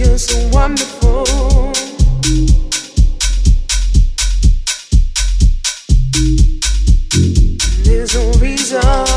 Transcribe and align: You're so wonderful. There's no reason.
You're 0.00 0.16
so 0.16 0.48
wonderful. 0.48 1.24
There's 7.84 8.14
no 8.14 8.32
reason. 8.40 9.09